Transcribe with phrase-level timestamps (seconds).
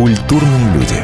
[0.00, 0.96] Культурные люди.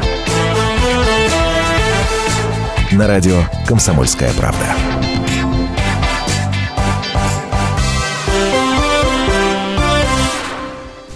[2.92, 4.74] На радио «Комсомольская правда».–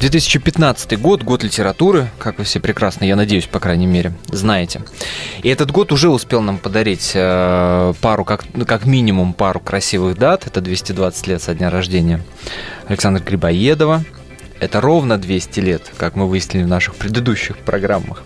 [0.01, 4.83] 2015 год, год литературы, как вы все прекрасно, я надеюсь, по крайней мере, знаете.
[5.43, 10.19] И этот год уже успел нам подарить э, пару, как, ну, как минимум пару красивых
[10.19, 10.47] дат.
[10.47, 12.21] Это 220 лет со дня рождения
[12.89, 14.03] Александра Грибоедова.
[14.61, 18.23] Это ровно 200 лет, как мы выяснили в наших предыдущих программах.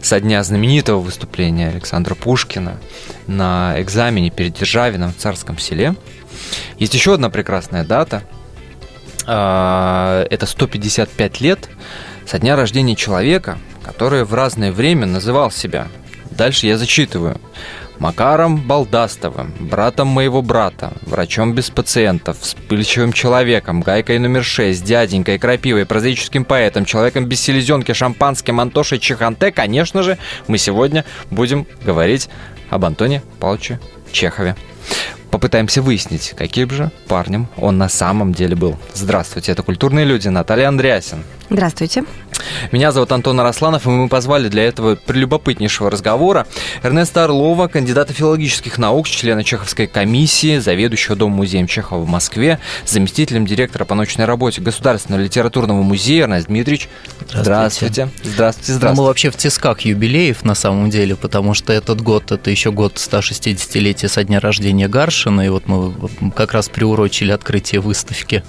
[0.00, 2.78] Со дня знаменитого выступления Александра Пушкина
[3.26, 5.96] на экзамене перед Державином в Царском селе.
[6.78, 8.22] Есть еще одна прекрасная дата.
[9.26, 11.68] А, это 155 лет
[12.24, 15.88] со дня рождения человека, который в разное время называл себя.
[16.30, 17.40] Дальше я зачитываю.
[17.98, 25.86] Макаром Балдастовым, братом моего брата, врачом без пациентов, вспыльчивым человеком, гайкой номер шесть, дяденькой, крапивой,
[25.86, 32.28] прозаическим поэтом, человеком без селезенки, шампанским, Антошей Чеханте, конечно же, мы сегодня будем говорить
[32.70, 33.78] об Антоне Павловиче
[34.10, 34.56] Чехове.
[35.34, 38.78] Попытаемся выяснить, каким же парнем он на самом деле был.
[38.92, 41.24] Здравствуйте, это «Культурные люди», Наталья Андреасин.
[41.50, 42.04] Здравствуйте.
[42.72, 46.46] Меня зовут Антон Арасланов, и мы позвали для этого прелюбопытнейшего разговора
[46.82, 53.84] Эрнеста Орлова, кандидата филологических наук, члена Чеховской комиссии, заведующего Дом-музеем Чехова в Москве, заместителем директора
[53.84, 56.88] по научной работе Государственного литературного музея Эрнест Дмитриевич.
[57.32, 58.08] Здравствуйте.
[58.22, 58.96] Здравствуйте, здравствуйте.
[58.96, 62.72] Ну, мы вообще в тисках юбилеев на самом деле, потому что этот год, это еще
[62.72, 64.88] год 160-летия со дня рождения
[65.24, 68.42] Гаршина, и вот мы как раз приурочили открытие выставки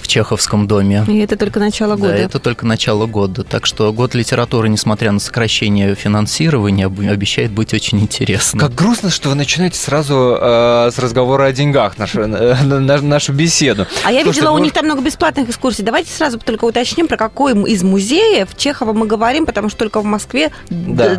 [0.00, 1.04] в Чеховском доме.
[1.08, 2.12] И это только начало года.
[2.12, 3.42] Да, это только начало года.
[3.42, 8.60] Так что год литературы, несмотря на сокращение финансирования, обещает быть очень интересным.
[8.60, 13.86] Как грустно, что вы начинаете сразу э, с разговора о деньгах нашу, э, нашу беседу.
[14.04, 15.82] А я видела, у них там много бесплатных экскурсий.
[15.82, 20.04] Давайте сразу только уточним, про какой из музеев Чехова мы говорим, потому что только в
[20.04, 21.16] Москве да.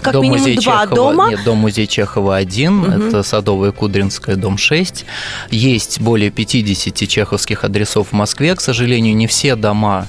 [0.00, 1.28] как дом минимум два Чехова, дома.
[1.30, 2.90] Нет, дом музей Чехова один, угу.
[2.90, 3.72] это Садовая
[4.08, 5.04] Кудринская, дом 6.
[5.50, 8.54] Есть более 50 чеховских адресов в Москве.
[8.54, 10.06] К сожалению, не все дома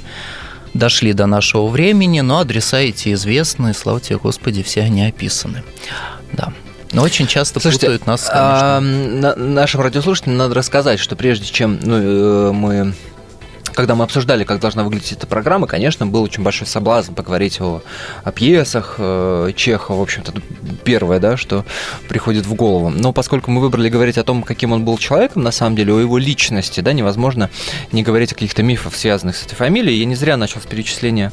[0.74, 5.64] дошли до нашего времени, но адреса эти известны, слава тебе, Господи, все они описаны.
[6.32, 6.54] Да.
[6.92, 8.78] Но очень часто Слушайте, путают нас, конечно.
[8.78, 12.94] А, на, нашим радиослушателям надо рассказать, что прежде чем ну, э, мы
[13.74, 17.82] когда мы обсуждали, как должна выглядеть эта программа, конечно, был очень большой соблазн поговорить о,
[18.24, 20.34] о пьесах э, Чехова, в общем-то,
[20.84, 21.66] первое, да, что
[22.08, 22.90] приходит в голову.
[22.90, 26.00] Но поскольку мы выбрали говорить о том, каким он был человеком, на самом деле, о
[26.00, 27.50] его личности, да, невозможно
[27.92, 30.00] не говорить о каких-то мифах, связанных с этой фамилией.
[30.00, 31.32] Я не зря начал с перечисления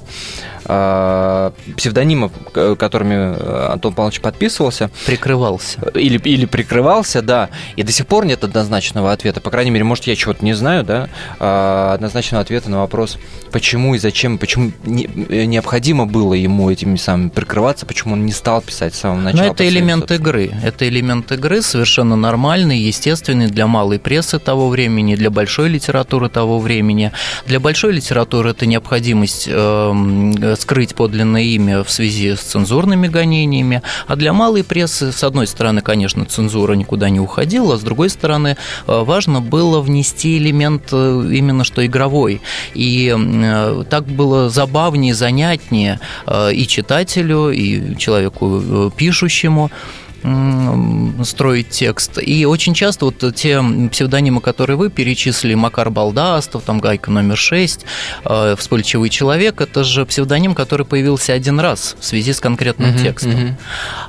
[0.65, 4.91] э, псевдонимов, которыми Антон Павлович подписывался.
[5.07, 5.81] Прикрывался.
[5.95, 7.51] Или, или прикрывался, да.
[7.77, 9.41] И до сих пор нет однозначного ответа.
[9.41, 11.09] По крайней мере, может, я чего-то не знаю, да,
[11.39, 13.19] э, однозначно точного ответа на вопрос,
[13.53, 18.33] почему и зачем, почему не, э, необходимо было ему этими самыми прикрываться, почему он не
[18.33, 19.47] стал писать с самого начала.
[19.47, 20.51] Но это элемент игры.
[20.65, 26.59] Это элемент игры совершенно нормальный, естественный для малой прессы того времени, для большой литературы того
[26.59, 27.13] времени.
[27.47, 34.17] Для большой литературы это необходимость э, скрыть подлинное имя в связи с цензурными гонениями, а
[34.17, 38.57] для малой прессы, с одной стороны, конечно, цензура никуда не уходила, а с другой стороны,
[38.89, 42.41] э, важно было внести элемент э, именно что игровой другой.
[42.75, 49.71] И э, так было забавнее, занятнее э, и читателю, и человеку э, пишущему
[51.25, 52.19] строить текст.
[52.21, 57.85] И очень часто вот те псевдонимы, которые вы перечислили, Макар Балдастов, там Гайка номер 6,
[58.25, 63.03] э, Вспыльчивый человек, это же псевдоним, который появился один раз в связи с конкретным uh-huh,
[63.03, 63.33] текстом.
[63.33, 63.55] Uh-huh.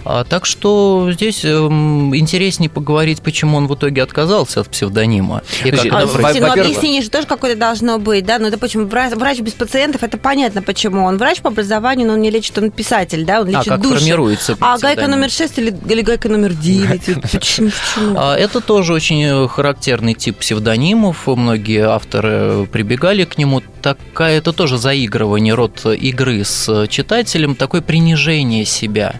[0.06, 5.41] А, так что здесь эм, интереснее поговорить, почему он в итоге отказался от псевдонима.
[5.63, 8.39] И как а, слушайте, ну объяснение же тоже какое-то должно быть, да?
[8.39, 11.06] Ну, допустим, врач, врач без пациентов, это понятно, почему.
[11.06, 13.41] Он врач по образованию, но он не лечит, он писатель, да?
[13.41, 14.00] Он а лечит а как души.
[14.00, 17.22] формируется А Гайка номер 6 или, или гайка номер 9.
[17.31, 17.69] Почему?
[18.16, 21.28] А, это тоже очень характерный тип псевдонимов.
[21.28, 23.62] Многие авторы прибегали к нему.
[23.81, 29.19] Такая, это тоже заигрывание, род игры с читателем, такое принижение себя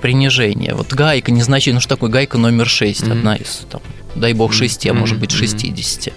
[0.00, 0.74] принижение.
[0.74, 3.12] Вот гайка незначительно, ну что такое гайка номер 6, mm-hmm.
[3.12, 3.82] одна из, там,
[4.14, 4.92] дай бог, 6, mm-hmm.
[4.92, 6.06] может быть, 60.
[6.06, 6.12] Mm-hmm.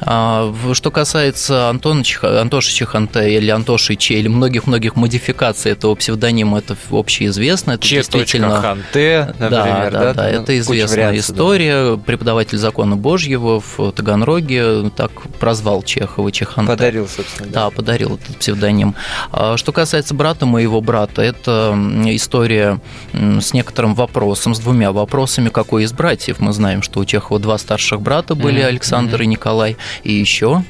[0.00, 2.22] А, что касается Антона Чих...
[2.24, 7.72] Антоши Чиханте или Антоши Че, или многих-многих модификаций этого псевдонима, это общеизвестно.
[7.72, 7.96] Это Че.
[7.96, 8.60] действительно...
[8.60, 11.96] Ханте, например, да, да, да, да, это известная история.
[11.96, 12.02] Да.
[12.02, 16.72] Преподаватель закона Божьего в Таганроге так прозвал Чехова Чиханте.
[16.72, 17.50] Подарил, собственно.
[17.50, 18.94] Да, да подарил этот псевдоним.
[19.32, 22.80] А, что касается брата моего брата, это история
[23.12, 26.40] с некоторым вопросом, с двумя вопросами, какой из братьев.
[26.40, 28.68] Мы знаем, что у Чехова Чехова два старших брата были, mm-hmm.
[28.68, 30.62] Александр и Николай, и еще,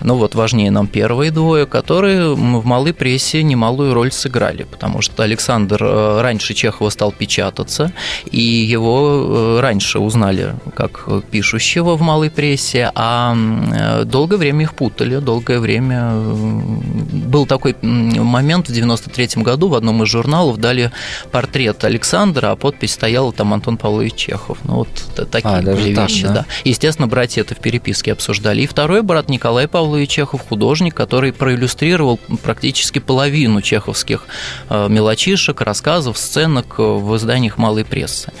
[0.00, 5.22] ну вот важнее нам первые двое, которые в малой прессе немалую роль сыграли, потому что
[5.22, 7.92] Александр э, раньше Чехова стал печататься,
[8.30, 14.74] и его э, раньше узнали как пишущего в малой прессе, а э, долгое время их
[14.74, 20.90] путали, долгое время был такой момент в 93 году в одном из журналов дали
[21.30, 24.58] портрет Александра, а подпись стояла там Антон Павлович Чехов.
[24.64, 24.88] Ну вот
[25.30, 26.32] такие а, были так, вещи, да?
[26.32, 26.46] да.
[26.64, 28.62] Естественно, братья это в переписке обсуждали.
[28.62, 34.26] И второй брат Николай Павлович Чехов, художник, который проиллюстрировал практически половину чеховских
[34.68, 38.32] э, мелочишек, рассказов, сценок в изданиях малой прессы.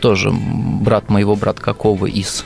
[0.00, 2.44] Тоже брат моего брата Какого из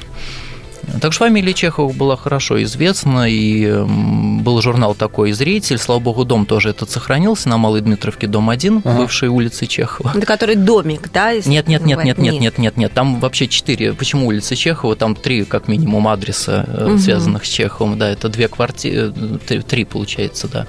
[1.01, 5.79] так что фамилия Чехова была хорошо известна, и был журнал такой «Зритель».
[5.79, 8.99] Слава богу, дом тоже этот сохранился на Малой Дмитровке, дом 1, ага.
[8.99, 10.13] бывшей улице Чехова.
[10.15, 11.35] Это который домик, да?
[11.35, 12.93] Нет, нет, нет, нет, нет, нет, нет, нет.
[12.93, 13.93] Там вообще четыре.
[13.93, 14.97] Почему улица Чехова?
[14.97, 16.99] Там три, как минимум, адреса, угу.
[16.99, 17.99] связанных с Чеховым.
[17.99, 19.13] Да, это две квартиры,
[19.49, 20.67] э, три, получается, да.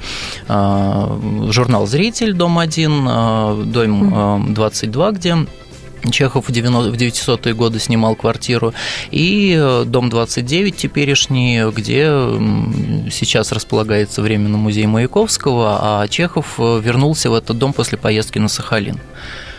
[0.47, 1.19] А,
[1.49, 5.37] журнал «Зритель», дом 1, а, дом 22, где
[6.11, 8.73] Чехов в 900-е годы снимал квартиру,
[9.11, 12.05] и э, дом 29 теперешний, где
[13.11, 18.47] сейчас располагается временно музей Маяковского, а Чехов э, вернулся в этот дом после поездки на
[18.47, 18.99] Сахалин.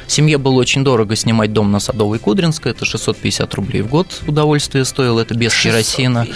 [0.09, 4.85] Семье было очень дорого снимать дом на Садовой Кудринской, это 650 рублей в год удовольствие
[4.85, 5.97] стоило, это без 650.
[5.97, 6.27] керосина,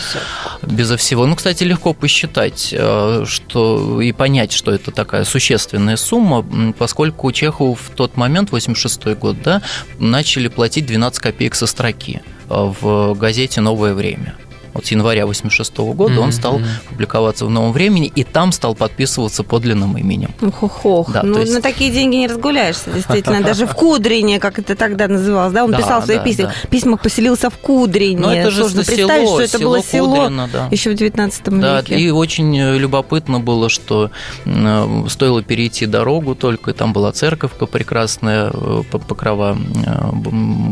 [0.63, 1.27] безо всего.
[1.27, 6.45] Ну, кстати, легко посчитать э, что, и понять, что это такая существенная сумма,
[6.79, 9.63] поскольку Чехову в тот момент, 86 год, да,
[9.99, 14.35] начали платить 12 копеек со строки э, в газете «Новое время»
[14.75, 16.19] вот с января 86 года mm-hmm.
[16.19, 20.31] он стал публиковаться в «Новом времени», и там стал подписываться подлинным именем.
[20.61, 21.53] Ох-ох, да, ну есть...
[21.53, 23.43] на такие деньги не разгуляешься, действительно.
[23.43, 26.53] Даже в Кудрине, как это тогда называлось, да, он писал свои письма.
[26.71, 28.21] Письма поселился в Кудрине.
[28.21, 30.31] Но это же Сложно представить, что это было село
[30.71, 31.61] еще в 19 веке.
[31.61, 34.11] Да, и очень э, любопытно было, что
[34.45, 39.57] э, стоило перейти дорогу только, и там была церковка прекрасная, э, покрова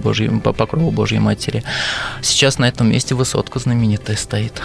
[0.02, 1.62] Божьей, покрова Божьей Матери.
[2.22, 4.62] Сейчас на этом месте высотка знаменитая знаменитая стоит.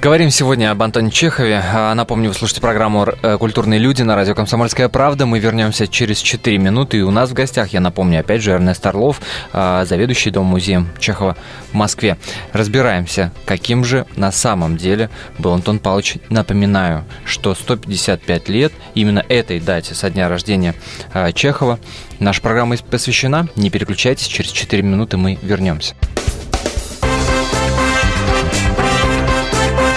[0.00, 1.62] Говорим сегодня об Антоне Чехове.
[1.64, 5.26] А, напомню, вы слушаете программу э, «Культурные люди» на радио «Комсомольская правда».
[5.26, 6.98] Мы вернемся через 4 минуты.
[6.98, 9.20] И у нас в гостях, я напомню, опять же, Эрнест Орлов,
[9.52, 11.36] а, заведующий Дом-музеем Чехова
[11.72, 12.18] в Москве.
[12.52, 16.18] Разбираемся, каким же на самом деле был Антон Павлович.
[16.28, 20.74] Напоминаю, что 155 лет именно этой дате со дня рождения
[21.12, 21.80] а, Чехова.
[22.20, 23.48] Наша программа посвящена.
[23.56, 25.94] Не переключайтесь, через 4 минуты мы вернемся.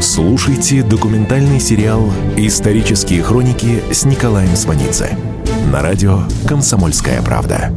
[0.00, 5.18] Слушайте документальный сериал «Исторические хроники» с Николаем Сванидзе
[5.72, 7.72] на радио «Комсомольская правда».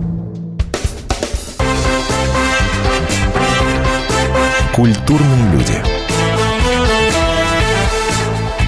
[4.76, 5.84] Культурные люди.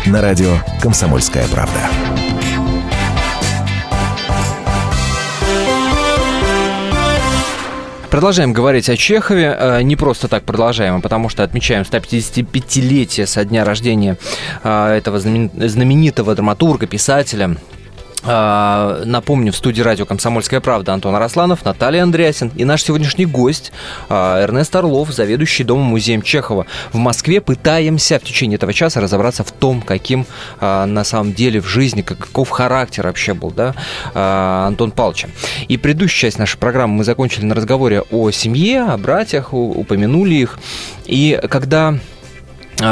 [0.07, 2.22] На радио «Комсомольская правда».
[8.13, 9.57] Продолжаем говорить о Чехове.
[9.59, 14.19] Э, не просто так продолжаем, а потому что отмечаем 155-летие со дня рождения
[14.63, 17.57] э, этого знаменитого драматурга, писателя,
[18.25, 23.71] напомню, в студии радио «Комсомольская правда» Антон Арасланов, Наталья Андреасин и наш сегодняшний гость
[24.09, 26.65] а, Эрнест Орлов, заведующий Домом-музеем Чехова.
[26.91, 30.25] В Москве пытаемся в течение этого часа разобраться в том, каким
[30.59, 33.75] а, на самом деле в жизни, каков характер вообще был да,
[34.13, 35.29] Антон Павловича.
[35.67, 40.59] И предыдущую часть нашей программы мы закончили на разговоре о семье, о братьях, упомянули их.
[41.05, 41.99] И когда а,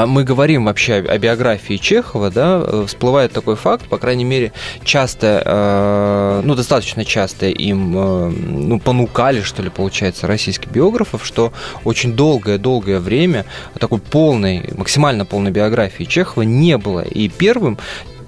[0.05, 5.41] мы говорим вообще о биографии Чехова, да, э, всплывает такой факт, по крайней мере, часто,
[5.45, 11.51] э, ну, достаточно часто им, э, ну, понукали, что ли, получается, российских биографов, что
[11.83, 13.45] очень долгое-долгое время
[13.79, 17.01] такой полной, максимально полной биографии Чехова не было.
[17.01, 17.77] И первым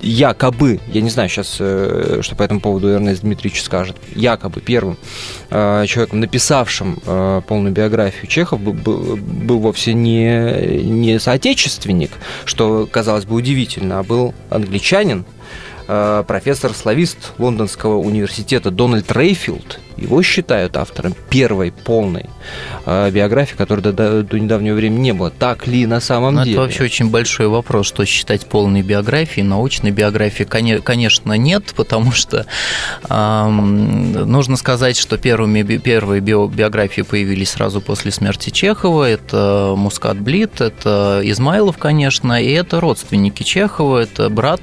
[0.03, 4.97] якобы, я не знаю сейчас, э, что по этому поводу Эрнест Дмитриевич скажет, якобы первым
[5.49, 12.11] э, человеком, написавшим э, полную биографию Чехов, был, был вовсе не, не соотечественник,
[12.45, 15.25] что казалось бы удивительно, а был англичанин,
[15.85, 22.25] профессор-славист Лондонского университета Дональд Рейфилд его считают автором первой полной
[22.85, 25.29] э, биографии, которой до, до, до недавнего времени не было.
[25.29, 26.55] Так ли на самом Но деле?
[26.55, 29.45] Это вообще очень большой вопрос, что считать полной биографией.
[29.45, 32.45] Научной биографии, конечно, нет, потому что
[33.09, 39.09] э, нужно сказать, что первыми, первые биографии появились сразу после смерти Чехова.
[39.09, 44.61] Это Мускат Блит, это Измайлов, конечно, и это родственники Чехова, это брат,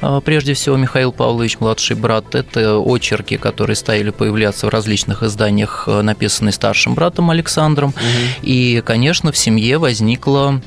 [0.00, 5.84] э, прежде всего, Михаил Павлович, младший брат, это очерки, которые стали появляться в различных изданиях,
[5.86, 7.90] э, написанные старшим братом Александром.
[7.90, 8.42] Угу.
[8.42, 10.60] И, конечно, в семье возникло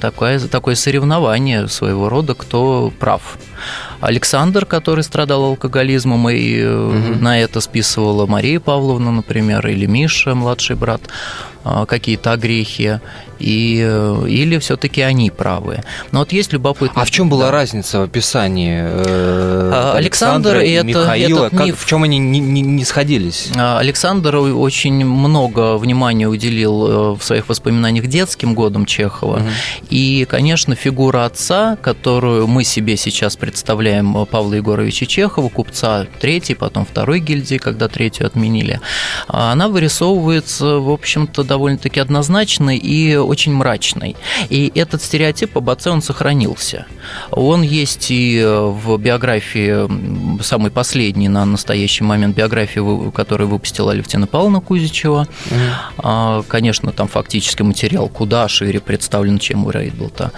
[0.00, 3.38] такое, такое соревнование своего рода, кто прав.
[4.00, 7.18] Александр, который страдал алкоголизмом, и угу.
[7.20, 11.02] на это списывала Мария Павловна, например, или Миша, младший брат,
[11.64, 13.00] э, какие-то огрехи
[13.40, 13.78] и,
[14.28, 15.82] или все-таки они правы.
[16.12, 17.02] Но вот есть любопытно.
[17.02, 17.52] А в чем была да.
[17.52, 21.46] разница в описании э, Александр и это, Михаила?
[21.46, 21.80] Этот как, миф...
[21.80, 23.48] В чем они не, не, не сходились?
[23.56, 29.36] Александр очень много внимания уделил в своих воспоминаниях детским годам Чехова.
[29.36, 29.48] Угу.
[29.88, 33.89] И, конечно, фигура отца, которую мы себе сейчас представляем
[34.30, 38.80] Павла Егоровича Чехова, купца третьей, потом второй гильдии, когда третью отменили,
[39.28, 44.16] она вырисовывается, в общем-то, довольно-таки однозначно и очень мрачной.
[44.48, 46.86] И этот стереотип об отце, он сохранился.
[47.30, 54.60] Он есть и в биографии, самой последней на настоящий момент биографии, которую выпустила Алевтина Павловна
[54.60, 55.26] Кузичева.
[56.02, 56.44] Mm.
[56.48, 60.32] Конечно, там фактически материал куда шире представлен, чем у Рейдлта.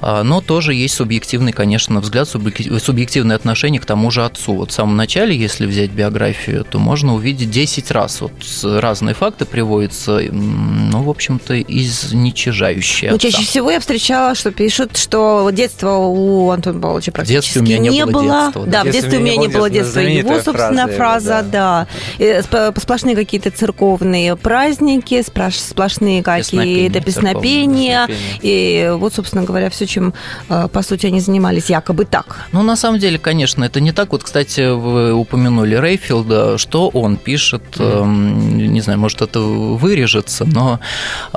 [0.00, 4.54] А, но тоже есть субъективный, конечно, взгляд, субъективное отношение к тому же отцу.
[4.54, 8.20] Вот в самом начале, если взять биографию, то можно увидеть 10 раз.
[8.20, 13.10] Вот разные факты приводятся, ну, в общем-то, изничижающие.
[13.10, 17.78] Ну, чаще всего я встречала, что пишут, что детство у Антона Павловича практически у меня
[17.78, 18.22] не, не было.
[18.22, 20.00] было детства, да, в детстве у меня не было детства.
[20.00, 21.86] Его, собственно, фраза, да.
[22.18, 22.72] да.
[22.76, 28.08] Сплошные какие-то церковные праздники, сплошные какие-то песнопения.
[28.40, 30.12] И вот, собственно говоря, все, чем,
[30.48, 32.46] э, по сути, они занимались якобы так.
[32.52, 34.12] Ну, на самом деле, конечно, это не так.
[34.12, 38.66] Вот, кстати, вы упомянули Рейфилда, что он пишет, mm-hmm.
[38.68, 40.80] не знаю, может, это вырежется, но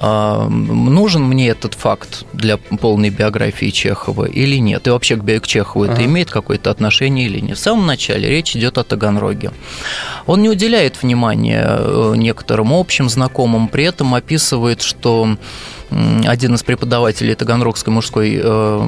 [0.01, 4.88] э, нужен мне этот факт для полной биографии Чехова или нет?
[4.88, 5.93] И вообще к, Чехову uh-huh.
[5.93, 7.57] это имеет какое-то отношение или нет?
[7.57, 9.51] В самом начале речь идет о Таганроге.
[10.25, 15.38] Он не уделяет внимания э, некоторым общим знакомым, при этом описывает, что
[15.90, 18.88] один из преподавателей Таганрогской мужской э,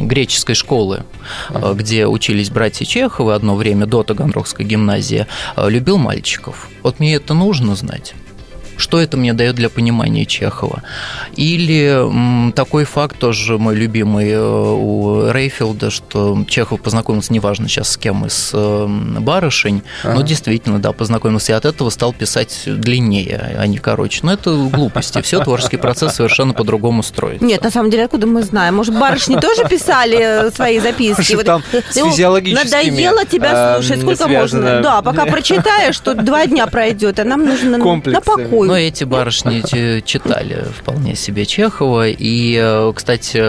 [0.00, 1.04] греческой школы,
[1.50, 6.68] э, где учились братья Чеховы одно время до Таганрогской гимназии, э, любил мальчиков.
[6.82, 8.14] Вот мне это нужно знать.
[8.76, 10.82] Что это мне дает для понимания Чехова?
[11.36, 17.96] Или такой факт тоже мой любимый э, у Рейфилда, что Чехов познакомился, неважно сейчас с
[17.96, 18.86] кем, из э,
[19.20, 20.14] барышень, ага.
[20.14, 24.20] но действительно, да, познакомился, и от этого стал писать длиннее, а не короче.
[24.22, 27.44] Но это глупости, все творческий процесс совершенно по-другому строится.
[27.44, 28.74] Нет, на самом деле, откуда мы знаем?
[28.76, 31.36] Может, барышни тоже писали свои записки?
[31.44, 34.80] Там с физиологическими Надоело тебя слушать, сколько можно?
[34.80, 39.60] Да, пока прочитаешь, что два дня пройдет, а нам нужно на покой но эти барышни
[40.00, 42.08] читали вполне себе Чехова.
[42.08, 43.40] И, э, кстати,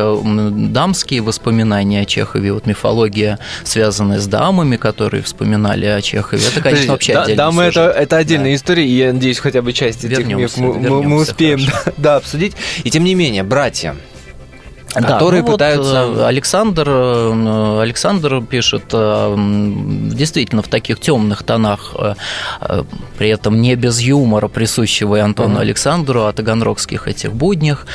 [0.72, 6.94] дамские воспоминания о Чехове, вот мифология, связанная с дамами, которые вспоминали о Чехове, это, конечно,
[6.94, 8.56] вообще да, отдельная Дамы это, это отдельная да.
[8.56, 12.54] история, и я надеюсь, хотя бы часть этих миф мы, мы успеем да, да, обсудить.
[12.84, 13.96] И тем не менее, братья,
[15.02, 16.08] да, которые ну пытаются.
[16.08, 22.84] Вот Александр, э, Александр пишет э, действительно в таких темных тонах, э,
[23.18, 25.62] при этом не без юмора, присущего и Антону uh-huh.
[25.62, 27.86] Александру, о таганрогских этих буднях.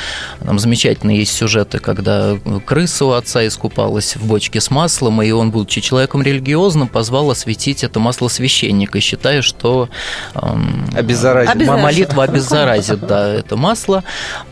[0.45, 5.51] Там замечательные есть сюжеты, когда крыса у отца искупалась в бочке с маслом, и он,
[5.51, 9.89] будучи человеком религиозным, позвал осветить это масло священника, считая, что
[10.35, 11.55] эм, обеззаразит.
[11.67, 14.03] молитва обеззаразит да, это масло,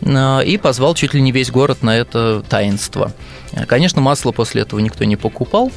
[0.02, 3.12] и позвал чуть ли не весь город на это таинство.
[3.66, 5.70] Конечно, масло после этого никто не покупал,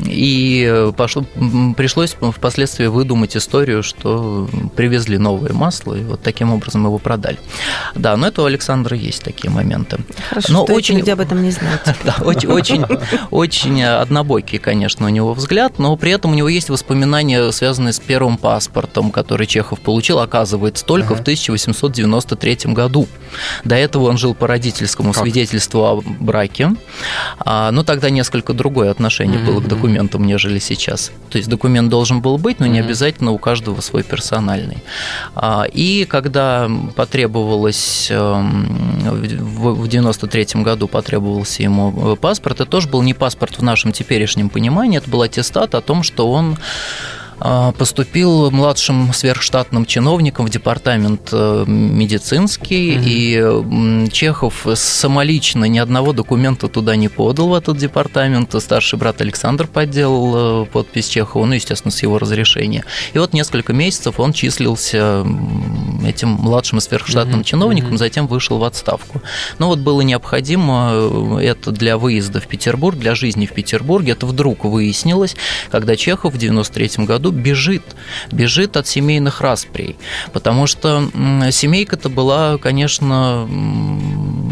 [0.00, 1.24] и э, пошло,
[1.76, 7.38] пришлось впоследствии выдумать историю, что привезли новое масло, и вот таким образом его продали.
[7.94, 9.98] Да, но это у Александра есть такие моменты.
[10.28, 11.82] Хорошо, но что очень, люди об этом не знают.
[12.04, 12.84] Да, очень, очень,
[13.30, 17.98] очень однобокий, конечно, у него взгляд, но при этом у него есть воспоминания, связанные с
[17.98, 23.08] первым паспортом, который Чехов получил, оказывается, только в 1893 году.
[23.64, 26.70] До этого он жил по родительскому свидетельству о браке,
[27.40, 31.10] а, но тогда несколько другое отношение было к документу документом, нежели сейчас.
[31.30, 34.78] То есть документ должен был быть, но не обязательно у каждого свой персональный.
[35.34, 38.66] А, и когда потребовалось эм,
[39.40, 44.98] в 93 году потребовался ему паспорт, это тоже был не паспорт в нашем теперешнем понимании,
[44.98, 46.58] это был аттестат о том, что он
[47.38, 54.06] поступил младшим сверхштатным чиновником в департамент э, медицинский, mm-hmm.
[54.06, 58.54] и Чехов самолично ни одного документа туда не подал в этот департамент.
[58.60, 62.84] Старший брат Александр подделал э, подпись Чехова, ну, естественно, с его разрешения.
[63.12, 65.24] И вот несколько месяцев он числился
[66.04, 67.44] этим младшим сверхштатным mm-hmm.
[67.44, 67.98] чиновником, mm-hmm.
[67.98, 69.22] затем вышел в отставку.
[69.58, 74.12] Но вот было необходимо э, это для выезда в Петербург, для жизни в Петербурге.
[74.12, 75.36] Это вдруг выяснилось,
[75.70, 77.82] когда Чехов в 93 году году бежит,
[78.32, 79.96] бежит от семейных расприй,
[80.32, 81.08] потому что
[81.50, 83.48] семейка-то была, конечно,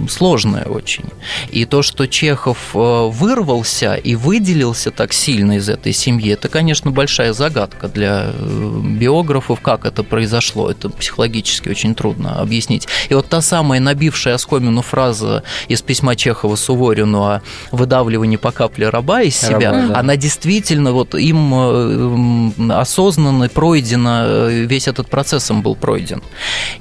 [0.08, 1.04] сложная очень.
[1.50, 6.90] И то, что Чехов э, вырвался и выделился так сильно из этой семьи, это, конечно,
[6.90, 10.70] большая загадка для э, биографов, как это произошло.
[10.70, 12.86] Это психологически очень трудно объяснить.
[13.08, 17.42] И вот та самая набившая оскомину фраза из письма Чехова Суворину о
[17.72, 19.98] выдавливании по капле раба из себя, раба, да.
[20.00, 26.22] она действительно вот им э, осознанно пройдено, э, весь этот процесс им был пройден.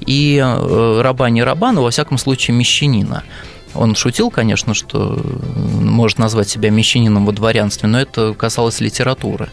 [0.00, 3.22] И э, раба не раба, но во всяком случае мещанина.
[3.74, 5.20] Он шутил, конечно, что
[5.82, 9.50] может назвать себя мещанином во дворянстве, но это касалось литературы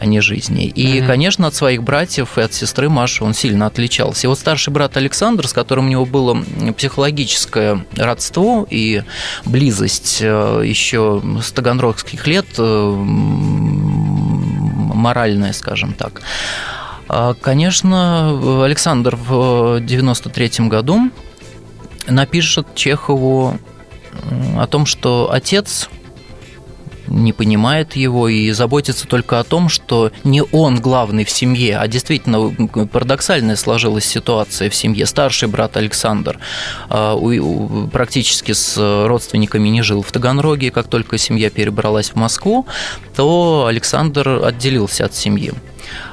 [0.00, 0.64] а не жизни.
[0.64, 1.06] И, mm-hmm.
[1.06, 4.26] конечно, от своих братьев и от сестры Маши он сильно отличался.
[4.26, 6.42] И вот старший брат Александр, с которым у него было
[6.74, 9.02] психологическое родство и
[9.44, 12.46] близость э, еще с таганрогских лет,
[15.00, 16.22] моральное, скажем так.
[17.08, 21.10] А, конечно, Александр в 93 году
[22.06, 23.58] напишет Чехову
[24.56, 25.88] о том, что отец
[27.10, 31.86] не понимает его и заботится только о том, что не он главный в семье, а
[31.88, 32.50] действительно
[32.86, 35.06] парадоксальная сложилась ситуация в семье.
[35.06, 36.38] Старший брат Александр
[36.88, 37.16] а,
[37.92, 38.76] практически с
[39.06, 42.66] родственниками не жил в Таганроге, как только семья перебралась в Москву,
[43.14, 45.52] то Александр отделился от семьи.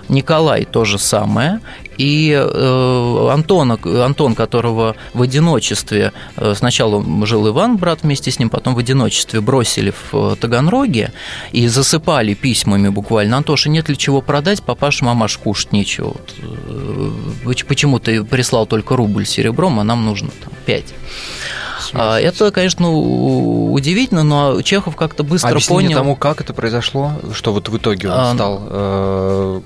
[0.09, 1.59] Николай то же самое.
[1.97, 8.49] И э, Антона, Антон, которого в одиночестве, э, сначала жил Иван, брат вместе с ним,
[8.49, 11.11] потом в одиночестве бросили в Таганроге
[11.51, 13.37] и засыпали письмами буквально.
[13.37, 14.61] Антоша, нет ли чего продать?
[14.61, 16.15] Папаша, мамаш, кушать нечего.
[17.43, 20.93] Вот, почему ты прислал только рубль серебром, а нам нужно там, пять.
[21.99, 25.97] А, это, конечно, удивительно, но Чехов как-то быстро Объяснение понял.
[25.99, 29.61] тому, как это произошло, что вот в итоге он а, стал, э,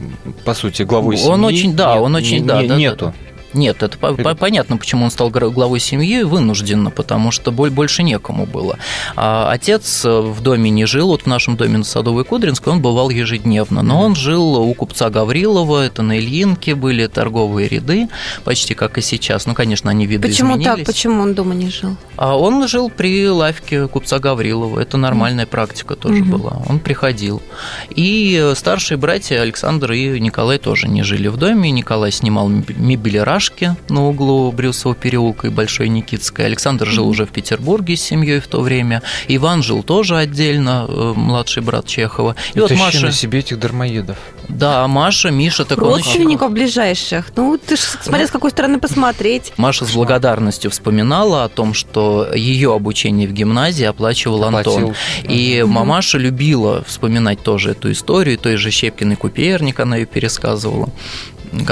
[0.45, 1.31] по сути, главой семьи.
[1.31, 3.05] Он очень, да, он очень, да, да, нету.
[3.07, 8.45] Да, нет, это по понятно, почему он стал главой семьи, вынужденно, потому что больше некому
[8.45, 8.77] было.
[9.15, 12.81] А отец э, в доме не жил, вот в нашем доме на Садовой Кудринской он
[12.81, 18.07] бывал ежедневно, но он жил у купца Гаврилова, это на Ильинке были торговые ряды,
[18.43, 19.45] почти как и сейчас.
[19.45, 20.83] Ну, конечно, они виды Почему так?
[20.85, 21.97] Почему он дома не жил?
[22.17, 26.25] А он жил при лавке купца Гаврилова, это нормальная практика тоже mm-hmm.
[26.25, 26.61] была.
[26.67, 27.41] Он приходил.
[27.89, 33.75] И старшие братья Александр и Николай тоже не жили в доме, Николай снимал мебелираж Рашке
[33.89, 36.45] на углу Брюсового переулка и Большой Никитской.
[36.45, 39.01] Александр жил уже в Петербурге с семьей в то время.
[39.27, 42.35] Иван жил тоже отдельно, э, младший брат Чехова.
[42.53, 43.07] И, и вот Маша...
[43.07, 44.17] на себе этих дармоедов.
[44.47, 46.53] Да, Маша, Миша, так Родственников он...
[46.53, 47.31] ближайших.
[47.35, 49.53] Ну, ты же смотри, с какой стороны посмотреть.
[49.57, 54.89] Маша с благодарностью вспоминала о том, что ее обучение в гимназии оплачивал Оплатил.
[54.89, 54.95] Антон.
[55.23, 60.89] И мамаша любила вспоминать тоже эту историю, той же Щепкиной Куперник она ее пересказывала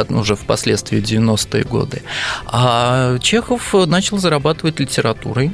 [0.09, 2.01] уже впоследствии 90-е годы.
[2.45, 5.51] А Чехов начал зарабатывать литературой.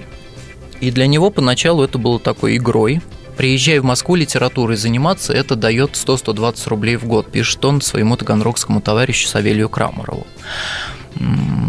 [0.82, 3.02] И для него поначалу это было такой игрой,
[3.38, 8.80] Приезжая в Москву литературой заниматься, это дает 100-120 рублей в год, пишет он своему таганрогскому
[8.80, 10.26] товарищу Савелию Крамарову.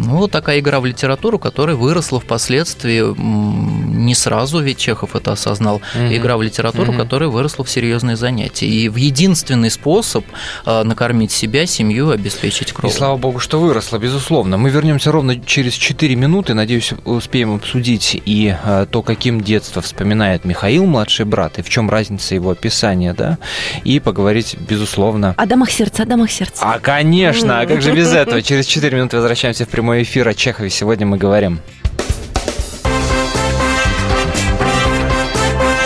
[0.07, 5.77] Ну, вот такая игра в литературу, которая выросла впоследствии не сразу, ведь Чехов это осознал.
[5.95, 6.14] Угу.
[6.14, 6.99] Игра в литературу, угу.
[6.99, 8.69] которая выросла в серьезные занятия.
[8.69, 10.25] И в единственный способ
[10.64, 12.92] а, накормить себя, семью, обеспечить кровь.
[12.92, 14.57] И слава богу, что выросла, безусловно.
[14.57, 16.55] Мы вернемся ровно через 4 минуты.
[16.55, 21.90] Надеюсь, успеем обсудить и а, то, каким детство вспоминает Михаил, младший брат, и в чем
[21.90, 23.38] разница его описания, да,
[23.83, 25.35] и поговорить, безусловно...
[25.37, 26.62] О домах сердца, о домах сердца.
[26.64, 28.40] А, конечно, а как же без этого?
[28.40, 30.28] Через 4 минуты возвращаемся в прямой эфир.
[30.28, 31.61] О Чехове сегодня мы говорим.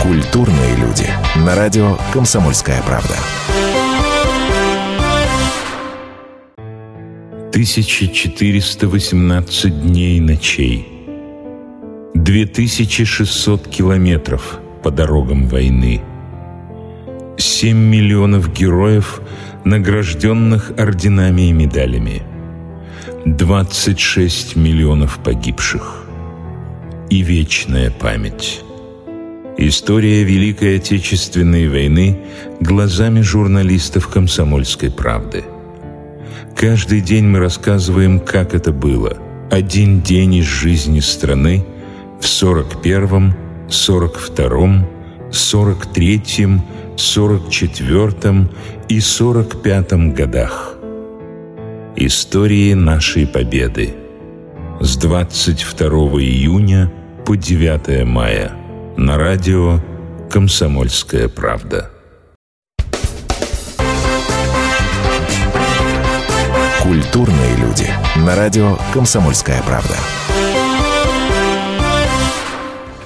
[0.02, 1.06] Культурные люди.
[1.36, 3.14] На радио «Комсомольская правда».
[7.52, 10.86] Тысяча четыреста восемнадцать дней и ночей.
[12.14, 16.02] Две тысячи шестьсот километров по дорогам войны.
[17.40, 19.20] 7 миллионов героев,
[19.64, 22.22] награжденных орденами и медалями.
[23.26, 26.04] 26 миллионов погибших.
[27.11, 28.62] И вечная память.
[29.59, 32.18] История Великой Отечественной войны
[32.61, 35.44] глазами журналистов «Комсомольской правды».
[36.56, 39.18] Каждый день мы рассказываем, как это было.
[39.50, 41.66] Один день из жизни страны
[42.20, 43.35] в 41-м,
[43.68, 44.87] 42-м,
[45.30, 46.64] 43-м,
[46.96, 48.50] 44-м
[48.88, 50.79] и 45-м годах.
[51.96, 53.96] Истории нашей победы
[54.79, 55.88] с 22
[56.20, 56.90] июня
[57.26, 58.53] по 9 мая
[58.96, 59.81] на радио
[60.31, 61.90] «Комсомольская правда».
[66.81, 67.90] Культурные люди.
[68.24, 69.96] На радио «Комсомольская правда».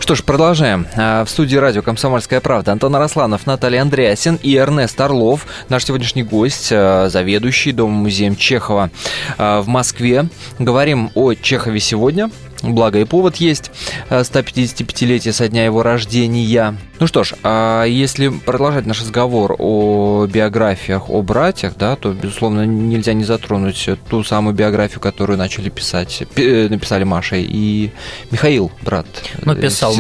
[0.05, 0.87] Что ж, продолжаем.
[0.97, 5.47] А, в студии радио «Комсомольская правда» Антон Арасланов, Наталья Андреасин и Эрнест Орлов.
[5.71, 8.91] Наш сегодняшний гость, а, заведующий Домом-музеем Чехова
[9.39, 10.27] а, в Москве.
[10.59, 12.31] Говорим о Чехове сегодня.
[12.65, 13.71] Благо и повод есть.
[14.11, 16.77] 155-летие со дня его рождения.
[17.01, 22.65] Ну что ж, а если продолжать наш разговор о биографиях, о братьях, да, то, безусловно,
[22.65, 27.91] нельзя не затронуть ту самую биографию, которую начали писать, э, написали Маша и
[28.31, 29.07] Михаил, брат.
[29.43, 29.95] Ну, э, писал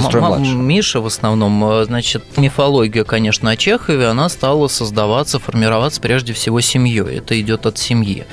[0.55, 1.65] Миша в основном.
[1.65, 7.19] Э, значит, мифология, конечно, о Чехове, она стала создаваться, формироваться прежде всего семьей.
[7.19, 8.25] Это идет от семьи.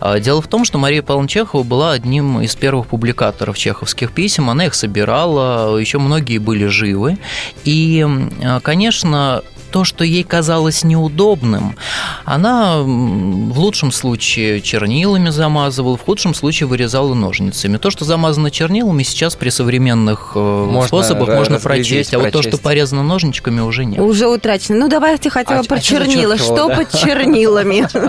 [0.00, 4.50] А, дело в том, что Мария Павловна Чехова была одним из первых публикаторов чеховских писем.
[4.50, 7.16] Она их собирала, еще многие были живы.
[7.64, 8.06] И
[8.42, 11.76] а, конечно, то, что ей казалось неудобным,
[12.24, 17.76] она в лучшем случае чернилами замазывала, в худшем случае вырезала ножницами.
[17.76, 22.42] То, что замазано чернилами, сейчас при современных э, можно способах можно прочесть, а вот то,
[22.42, 24.00] что порезано ножничками, уже нет.
[24.00, 24.78] Уже утрачено.
[24.78, 26.36] Ну, давайте хотя бы а, про а чернила.
[26.36, 26.76] Что да?
[26.76, 27.86] под чернилами?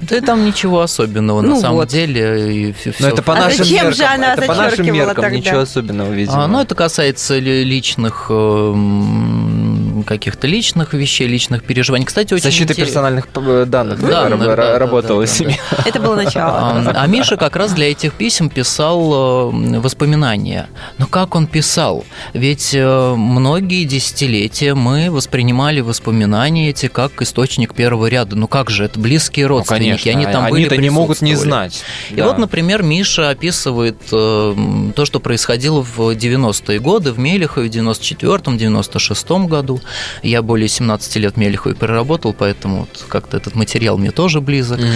[0.00, 2.74] Да там ничего особенного, на ну самом деле.
[3.00, 3.94] Но это по нашим меркам.
[3.94, 6.46] же она нашим меркам ничего особенного, видимо.
[6.46, 9.63] Ну, это касается личных эм,
[10.04, 12.06] каких-то личных вещей, личных переживаний.
[12.06, 12.88] Кстати, очень Защита интерес...
[12.88, 15.56] персональных э, данных, да, да, да, работала да, семья.
[15.70, 15.78] Да.
[15.86, 16.58] Это было начало.
[16.58, 20.68] А, а Миша как раз для этих писем писал э, воспоминания.
[20.98, 22.04] Но как он писал?
[22.32, 28.36] Ведь э, многие десятилетия мы воспринимали воспоминания эти как источник первого ряда.
[28.36, 31.34] Ну как же, это близкие ну, родственники, ну, они там они были не могут не
[31.34, 31.82] знать.
[32.10, 32.26] И да.
[32.26, 39.46] вот, например, Миша описывает то, что происходило в 90-е годы в Мелехове, в 94-м, 96-м
[39.46, 39.80] году.
[40.22, 44.80] Я более 17 лет Мелеховой проработал, поэтому вот как-то этот материал мне тоже близок.
[44.80, 44.92] Mm-hmm.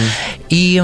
[0.49, 0.83] И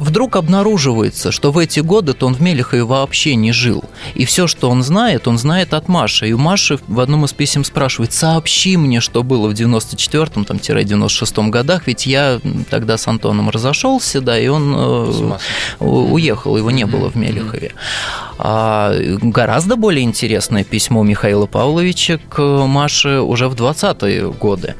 [0.00, 3.84] вдруг обнаруживается, что в эти годы-то он в Мелехове вообще не жил.
[4.14, 6.28] И все, что он знает, он знает от Маши.
[6.28, 10.56] И у Маши в одном из писем спрашивает, сообщи мне, что было в 94-м, там,
[10.56, 15.38] 96-м годах, ведь я тогда с Антоном разошелся, да, и он э,
[15.80, 17.72] уехал, его не было в Мелехове.
[18.42, 24.76] А гораздо более интересное письмо Михаила Павловича к Маше уже в 20-е годы.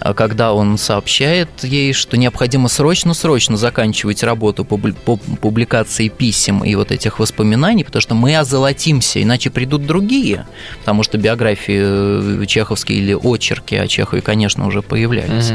[0.00, 4.76] А когда он сообщает ей, что необходимо срочно-срочно заканчивать работу по
[5.16, 10.46] публикации писем и вот этих воспоминаний, потому что мы озолотимся, иначе придут другие,
[10.80, 15.52] потому что биографии э, чеховские или очерки о Чехове, конечно, уже появлялись.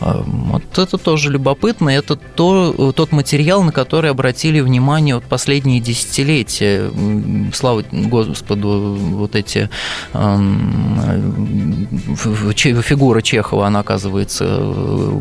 [0.00, 0.24] Uh-huh.
[0.26, 6.90] Вот это тоже любопытно, это то, тот материал, на который обратили внимание вот последние десятилетия.
[7.52, 9.68] Слава Господу, вот эти
[10.14, 11.88] эм,
[12.56, 15.20] фигуры Чехова Она оказывается э,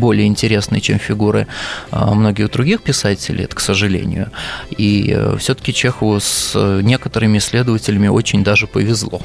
[0.00, 1.46] более интересной, чем фигуры
[1.92, 4.30] э, многих других писателей, это к сожалению.
[4.70, 9.20] И э, все-таки Чехову с некоторыми исследователями очень даже повезло.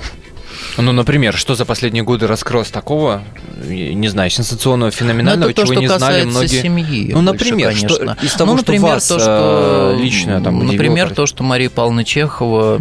[0.77, 3.23] Ну, например, что за последние годы раскрылось такого,
[3.67, 6.61] не знаю, сенсационного, феноменального, то, чего не знали многие.
[6.61, 10.65] Семьи ну, например, больше, что, из того, ну, например, что вас то, что, лично там
[10.65, 12.77] Например, то, что Мария Павловна Чехова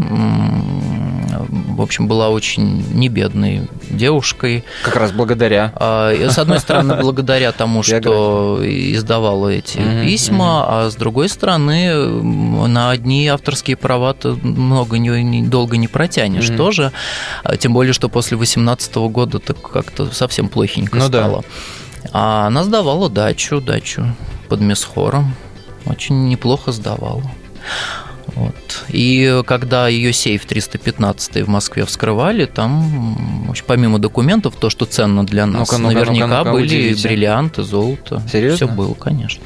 [1.74, 4.64] в общем, была очень небедной девушкой.
[4.82, 5.72] Как раз благодаря.
[5.76, 12.90] А, с одной стороны, благодаря тому, что издавала эти письма, а с другой стороны, на
[12.90, 16.92] одни авторские права ты много не, долго не протянешь тоже.
[17.42, 21.42] А, тем более, что после 18 года так как-то совсем плохенько ну, стало.
[21.42, 22.10] Да.
[22.12, 24.14] А она сдавала дачу, дачу
[24.48, 25.34] под Месхором.
[25.86, 27.22] Очень неплохо сдавала.
[28.46, 28.84] Вот.
[28.88, 35.46] И когда ее сейф 315 в Москве вскрывали, там, помимо документов, то, что ценно для
[35.46, 37.08] нас, ну-ка, ну-ка, наверняка ну-ка, ну-ка, были удивите.
[37.08, 38.22] бриллианты, золото.
[38.30, 38.56] Серьезно?
[38.56, 39.42] Все было, конечно.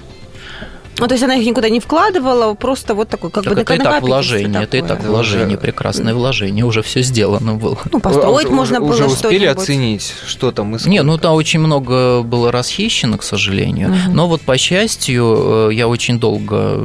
[1.01, 3.75] Ну, то есть она их никуда не вкладывала, просто вот такой, как так бы это
[3.75, 7.79] и так вложение, это и так вложение, прекрасное вложение, уже все сделано было.
[7.93, 9.63] Ну, построить А можно уже, было Уже успели что-нибудь.
[9.63, 13.91] оценить, что там и Не, ну там очень много было расхищено, к сожалению.
[13.91, 14.15] Мгм.
[14.15, 16.85] Но вот по счастью, э, я очень долго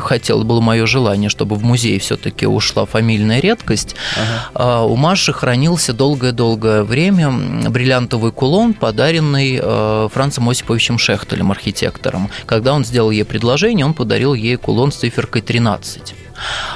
[0.00, 3.96] хотел, было мое желание, чтобы в музей все-таки ушла фамильная редкость.
[4.16, 4.50] Ага.
[4.54, 7.30] А У Маши хранился долгое-долгое время
[7.70, 12.30] бриллиантовый кулон, подаренный э, Францем Осиповичем Шехтелем, архитектором.
[12.46, 16.25] Когда он сделал ей предложение, он подарил ей кулон с циферкой 13.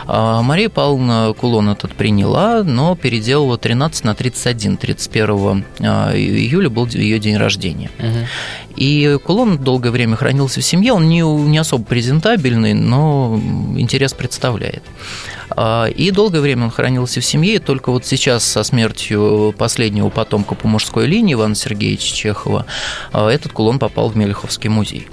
[0.07, 4.77] А Мария Павловна кулон этот приняла, но переделала 13 на 31.
[4.77, 7.91] 31 а, июля был ее день рождения.
[7.99, 8.27] Мгм.
[8.77, 13.39] И кулон долгое время хранился в семье, он не, не особо презентабельный, но
[13.77, 14.83] интерес представляет.
[15.51, 20.09] А, И долгое время он хранился в семье, и только вот сейчас со смертью последнего
[20.09, 22.67] потомка по мужской линии Ивана Сергеевича Чехова
[23.13, 25.09] этот кулон попал в Мелеховский музей.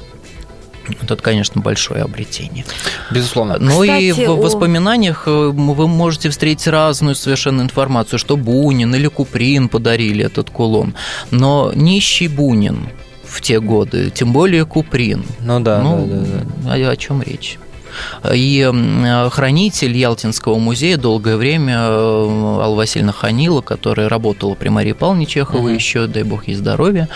[0.88, 2.66] Вот Это, конечно, большое обретение.
[3.12, 3.58] Безусловно.
[3.60, 9.08] Ну и в о- воспоминаниях э, вы можете встретить разную совершенно информацию, что Бунин или
[9.08, 10.96] Куприн подарили этот кулон.
[11.32, 12.90] Но нищий Бунин
[13.24, 15.26] в те годы, тем более Куприн.
[15.42, 16.90] Ну да, ну, да, да, да.
[16.90, 17.60] О, о чем речь?
[18.34, 18.70] И
[19.32, 25.72] хранитель Ялтинского музея долгое время э, Алла Васильевна Ханила, которая работала при Марии Павловне Чеховой
[25.72, 25.76] Мгм.
[25.76, 27.10] еще, дай бог ей здоровья,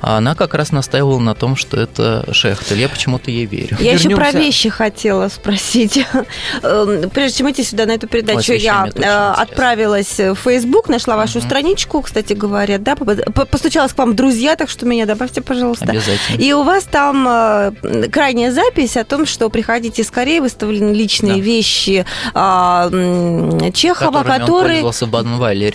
[0.00, 2.80] она как раз настаивала на том, что это Шехтель.
[2.80, 3.76] Я почему-то ей верю.
[3.80, 4.38] Я еще про Вернемся.
[4.38, 6.04] вещи хотела спросить.
[6.62, 11.16] Эм, Прежде чем идти сюда на эту передачу, Ой, я э, отправилась в Facebook, нашла
[11.16, 11.46] вашу Мгм.
[11.48, 15.86] страничку, кстати говоря, да, постучалась к вам в друзья, так что меня добавьте, пожалуйста.
[15.86, 16.36] Обязательно.
[16.42, 21.40] И у вас там э, крайняя запись о том, что приходите скорее, выставлены личные Да.
[21.40, 22.88] вещи а,
[23.72, 24.92] Чехова, которые да.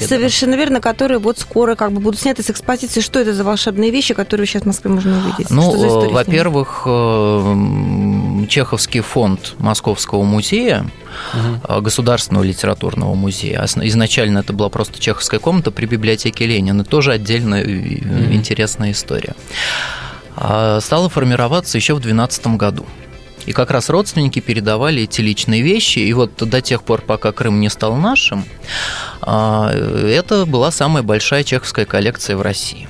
[0.07, 3.01] совершенно верно, которые вот скоро как бы будут сняты с экспозиции.
[3.01, 5.49] Что это за волшебные вещи, которые сейчас в Москве можно увидеть?
[5.49, 10.85] Ну, э, во-первых, э, Чеховский фонд Московского музея,
[11.67, 13.65] э, Государственного литературного музея.
[13.65, 16.83] Изначально это была просто чеховская комната при библиотеке Ленина.
[16.83, 18.33] Тоже отдельная Мгм.
[18.33, 19.35] интересная история.
[20.35, 22.85] А, Стала формироваться еще в 2012 году.
[23.49, 25.97] И как раз родственники передавали эти личные вещи.
[25.97, 28.45] И вот до тех пор, пока Крым не стал нашим,
[29.21, 32.87] а, это была самая большая чеховская коллекция в России.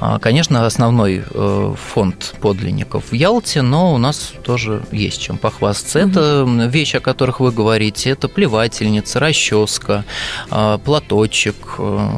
[0.00, 5.98] А, Конечно, основной э, фонд подлинников в Ялте, но у нас тоже есть чем похвастаться.
[5.98, 10.04] Это вещи, о которых вы говорите, это плевательница, расческа,
[10.50, 12.08] а, платочек, э,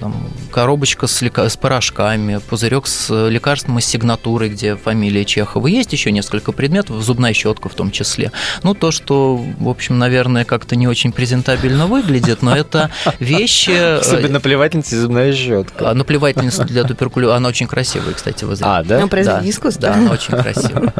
[0.00, 0.14] там,
[0.50, 5.66] коробочка с, лека- с порошками, пузырек с лекарством и сигнатурой, где фамилия Чехова.
[5.66, 8.32] Есть еще несколько предметов, зубная щетка в том числе.
[8.62, 13.72] Ну, то, что, в общем, наверное, как-то не очень презентабельно выглядит, но это вещи...
[13.72, 15.90] э, Особенно плевательница и зубная щетка.
[15.90, 19.00] а наплевательница для туберкулеза, она очень красивая, кстати, вы А, да?
[19.00, 19.88] Ну, произведение искусства.
[19.88, 20.92] Да, она очень красивая.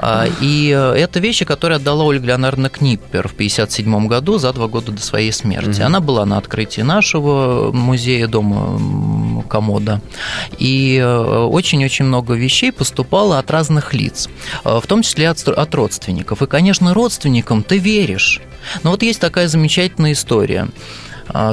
[0.00, 4.68] А, И э, это вещи, которые отдала Ольга Леонардовна Книппер в 1957 году, за два
[4.68, 5.80] года до своей смерти.
[5.80, 10.00] Она была на открытии нашего музея дома Комода.
[10.58, 14.28] И э, очень-очень много вещей поступало от разных лиц,
[14.64, 16.42] э, в том числе от, от родственников.
[16.42, 18.40] И, конечно, родственникам ты веришь.
[18.82, 20.68] Но вот есть такая замечательная история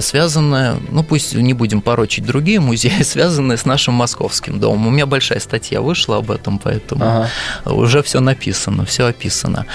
[0.02, 4.88] связанная, ну пусть не будем порочить другие музеи, связанная с нашим московским домом.
[4.88, 7.30] У меня большая статья вышла об этом, поэтому Ага.
[7.66, 9.66] уже все написано, все описано.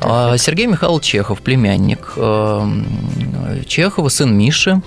[0.00, 4.82] А, Сергей Михайлович Чехов, племянник э, Чехова, сын Миши, а,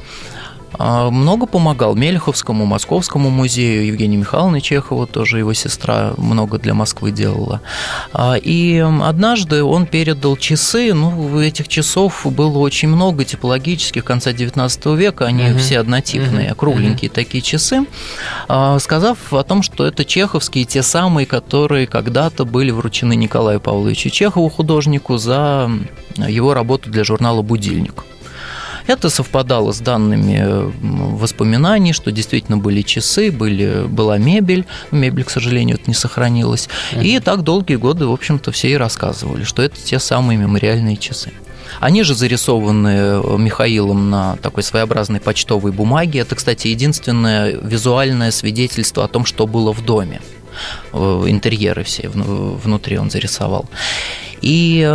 [0.80, 7.62] много помогал Мелеховскому, Московскому музею, Евгению Михайловне Чехову, тоже его сестра много для Москвы делала.
[8.14, 14.96] А, И однажды он передал часы, ну, этих часов было очень много типологических, конца 19
[14.96, 15.58] века, они Мгм.
[15.60, 16.56] все однотипные, Мгм.
[16.56, 17.86] кругленькие такие часы,
[18.48, 24.10] а, сказав о том, что это чеховские, те самые, которые когда-то были вручены Николаю Павловичу
[24.10, 25.70] Чехову, художнику, за
[26.18, 28.04] его работу для журнала «Будильник».
[28.88, 34.66] Это совпадало с данными м, воспоминаний, что действительно были часы, были, была мебель.
[34.92, 36.68] Мебель, к сожалению, это не сохранилась.
[37.00, 41.32] И так долгие годы, в общем-то, все и рассказывали, что это те самые мемориальные часы.
[41.80, 46.20] Они же зарисованы Михаилом на такой своеобразной почтовой бумаге.
[46.20, 50.22] Это, кстати, единственное визуальное свидетельство о том, что было в доме.
[50.92, 53.66] Э, Интерьеры все вну- внутри он зарисовал.
[54.44, 54.86] И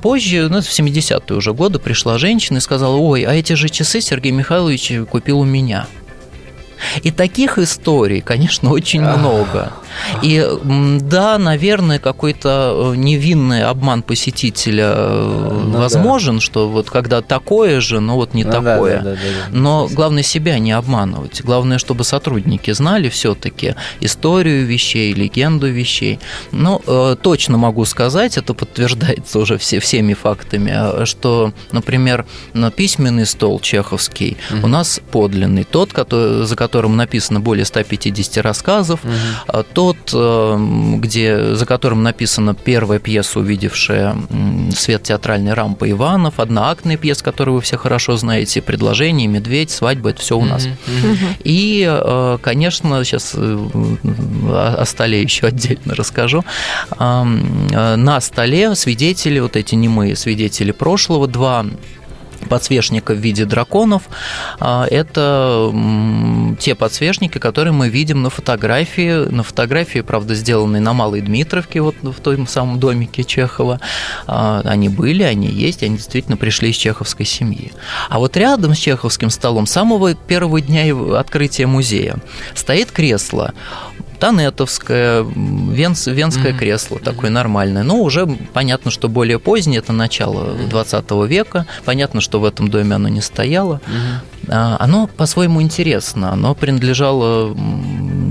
[0.00, 4.00] позже, ну, в 70-е уже годы, пришла женщина и сказала, ой, а эти же часы
[4.00, 5.86] Сергей Михайлович купил у меня.
[7.02, 9.18] И таких историй, конечно, очень Ах.
[9.18, 9.72] много.
[10.22, 10.46] И
[11.00, 16.40] да, наверное, какой-то э, невинный обман посетителя э, ну, возможен, да.
[16.40, 18.98] что вот когда такое же, но вот не ну, такое.
[18.98, 21.42] Да, да, да, да, но главное себя не обманывать.
[21.42, 26.18] Главное, чтобы сотрудники знали все-таки историю вещей, легенду вещей.
[26.52, 33.26] Ну, э, точно могу сказать, это подтверждается уже все, всеми фактами, что, например, на письменный
[33.26, 34.66] стол чеховский угу.
[34.66, 39.64] у нас подлинный, тот, который, за которым написано более 150 рассказов, угу.
[39.84, 44.16] Тот, э, где, за которым написана первая пьеса, увидевшая
[44.74, 50.22] свет театральной рампы Иванов, одноактная пьеса, которую вы все хорошо знаете, «Предложение», «Медведь», «Свадьба»– это
[50.22, 50.64] все у нас.
[50.64, 51.16] Угу.
[51.44, 53.68] И, э, конечно, сейчас э,
[54.50, 56.44] о столе еще отдельно расскажу.
[56.98, 61.66] На столе свидетели, вот эти немые свидетели прошлого, два
[62.44, 64.02] подсвечника в виде драконов.
[64.60, 65.72] А, это
[66.60, 69.28] те подсвечники, которые мы видим на фотографии.
[69.30, 73.80] На фотографии, правда, сделанной на Малой Дмитровке, вот в том самом домике Чехова.
[74.26, 77.72] А, они были, они есть, они действительно пришли из чеховской семьи.
[78.08, 80.84] А вот рядом с чеховским столом с самого первого дня
[81.18, 82.16] открытия музея
[82.54, 83.52] стоит кресло
[84.24, 86.58] Танетовское, Венс, Венское mm-hmm.
[86.58, 87.82] кресло такое нормальное.
[87.82, 91.66] Но уже понятно, что более позднее, это начало 20 века.
[91.84, 93.82] Понятно, что в этом доме оно не стояло.
[93.86, 94.34] Mm-hmm.
[94.48, 96.32] Оно по-своему интересно.
[96.32, 97.54] Оно принадлежало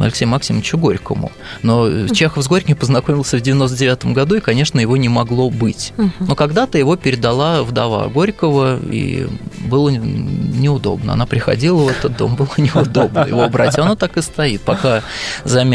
[0.01, 1.31] Алексею Максимовичу Горькому.
[1.61, 5.93] Но Чехов с Горьким познакомился в 99 году, и, конечно, его не могло быть.
[6.19, 9.27] Но когда-то его передала вдова Горького, и
[9.65, 11.13] было неудобно.
[11.13, 13.77] Она приходила в этот дом, было неудобно его брать.
[13.77, 14.61] Оно так и стоит.
[14.61, 15.03] Пока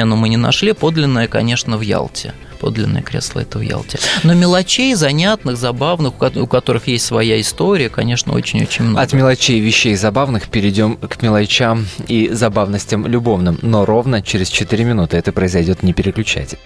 [0.08, 4.00] замену мы не нашли, подлинное, конечно, в Ялте подлинное кресло это в Ялте.
[4.24, 9.00] Но мелочей, занятных, забавных, у которых есть своя история, конечно, очень-очень много.
[9.00, 13.60] От мелочей вещей забавных перейдем к мелочам и забавностям любовным.
[13.62, 16.58] Но ровно через 4 минуты это произойдет, не переключайте.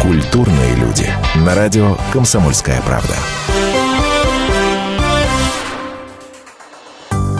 [0.00, 1.06] Культурные люди.
[1.34, 3.14] На радио «Комсомольская правда».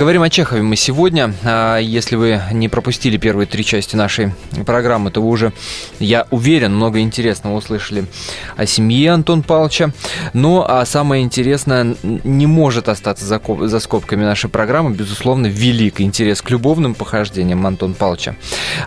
[0.00, 1.34] Говорим о Чехове мы сегодня.
[1.44, 4.32] А, если вы не пропустили первые три части нашей
[4.64, 5.52] программы, то вы уже,
[5.98, 8.06] я уверен, много интересного услышали
[8.56, 9.92] о семье Антон Павловича.
[10.32, 14.92] Но а самое интересное не может остаться за, скобками нашей программы.
[14.92, 18.36] Безусловно, велик интерес к любовным похождениям Антон Павловича.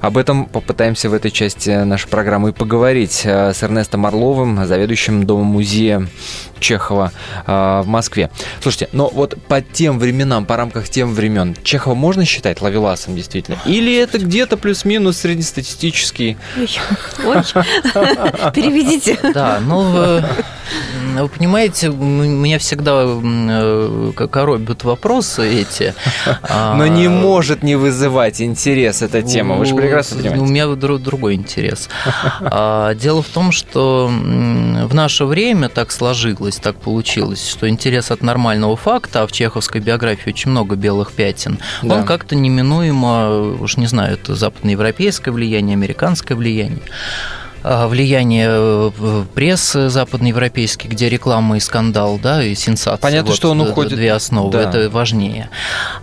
[0.02, 5.28] Об этом попытаемся в этой части нашей программы и поговорить а, с Эрнестом Орловым, заведующим
[5.28, 6.08] Домом-музея
[6.60, 7.12] Чехова
[7.46, 8.32] в Москве.
[8.62, 11.56] Слушайте, но вот по тем временам, по рамках тех тем времен.
[11.64, 13.58] Чехова можно считать ловеласом действительно?
[13.66, 16.38] Или это где-то плюс-минус среднестатистический?
[16.58, 16.68] Ой,
[18.54, 19.20] переведите.
[19.34, 20.22] Да, ну,
[21.22, 25.94] вы понимаете, меня всегда э, коробят вопросы эти.
[26.42, 30.44] А, Но не может не вызывать интерес эта тема, вы же прекрасно понимаете.
[30.44, 31.90] У меня другой интерес.
[32.42, 38.22] А, дело в том, что в наше время так сложилось, так получилось, что интерес от
[38.22, 41.96] нормального факта, а в чеховской биографии очень много белых белых пятен, да.
[41.96, 46.80] он как-то неминуемо, уж не знаю, это западноевропейское влияние, американское влияние
[47.66, 53.02] а, влияние э, прессы западноевропейской, где реклама и скандал, да, и сенсация.
[53.02, 53.94] Понятно, вот, что он уходит.
[53.94, 54.70] Две основы, да.
[54.70, 55.50] это важнее.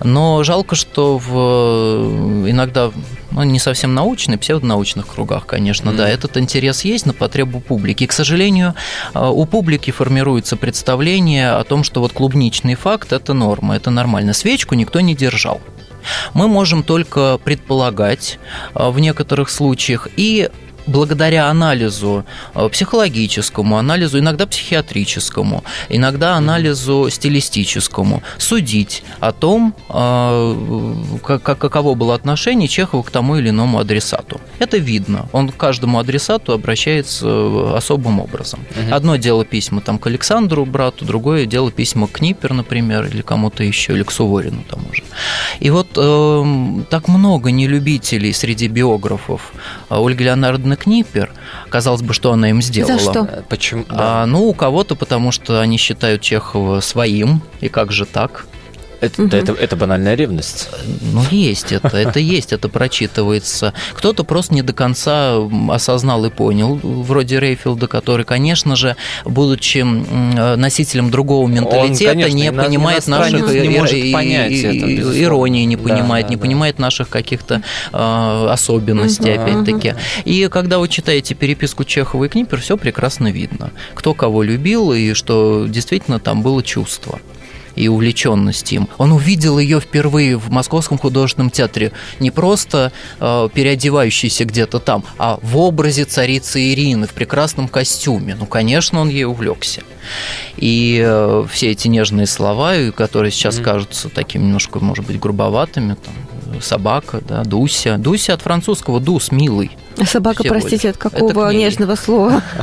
[0.03, 2.91] Но жалко, что в, э, иногда
[3.31, 5.97] ну, не совсем научный, псевдонаучных кругах, конечно, mm.
[5.97, 8.05] да, этот интерес есть на потребу публики.
[8.05, 8.75] И, к сожалению,
[9.15, 14.33] э, у публики формируется представление о том, что вот клубничный факт– это норма, это нормально.
[14.33, 15.61] Свечку никто не держал.
[16.35, 18.39] Мы можем только предполагать
[18.75, 20.49] в некоторых случаях и
[20.87, 30.57] благодаря анализу э, психологическому, анализу иногда психиатрическому, иногда анализу стилистическому, судить о том, э,
[31.23, 34.41] каково было отношение Чехова к тому или иному адресату.
[34.59, 35.29] Это видно.
[35.33, 38.61] Он к каждому адресату обращается э, особым образом.
[38.71, 38.95] Угу.
[38.95, 43.63] Одно дело письма там, к Александру, брату, другое дело письма к Ниппер, например, или кому-то
[43.63, 45.03] еще, или к Суворину тому же.
[45.61, 49.53] И вот э, так много нелюбителей среди биографов
[49.89, 51.33] Ольги Леонардовны Книпер,
[51.69, 52.99] казалось бы, что она им сделала.
[52.99, 53.45] За что?
[53.49, 53.85] Почему?
[53.91, 58.47] А, ну, у кого-то, потому что они считают Чехова своим, и как же так?
[59.01, 60.69] Это, да, это, это банальная ревность.
[61.13, 63.73] Ну, есть это, это есть, это прочитывается.
[63.95, 65.37] Кто-то просто не до конца
[65.71, 69.79] осознал и понял, вроде Рейфилда, который, конечно же, будучи
[70.57, 74.87] носителем другого менталитета, Он, конечно, не понимает наших не и- может и- понять и- это,
[74.87, 75.23] безусловно.
[75.23, 76.43] иронии, не понимает, да, не да.
[76.43, 79.43] понимает наших каких-то э, особенностей, Мгм.
[79.63, 79.95] опять-таки.
[80.25, 83.71] И когда вы читаете переписку Чехова и Книпер, все прекрасно видно.
[83.95, 87.19] Кто кого любил, и что действительно там было чувство
[87.77, 88.89] и увлеченность им.
[88.99, 95.39] Он увидел ее впервые в Московском художественном театре не просто э, переодевающейся где-то там, а
[95.43, 98.37] в образе царицы Ирины в прекрасном костюме.
[98.39, 99.83] Ну, конечно, он ей увлекся.
[100.57, 103.65] И э, все эти нежные слова, которые сейчас Мгм.
[103.65, 107.97] кажутся такими немножко, может быть, грубоватыми, там, собака, да, Дуся.
[107.99, 109.71] Дуся от французского «дус», «милый».
[110.05, 110.97] Собака, Всего простите, лишь.
[110.97, 112.43] от какого нежного слова?